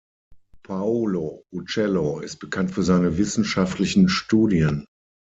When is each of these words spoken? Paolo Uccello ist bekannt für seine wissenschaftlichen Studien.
Paolo 0.63 1.43
Uccello 1.51 2.21
ist 2.21 2.39
bekannt 2.39 2.71
für 2.71 2.81
seine 2.81 3.19
wissenschaftlichen 3.19 4.09
Studien. 4.09 4.87